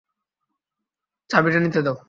[1.29, 1.95] চাবিটা নিতে দাও।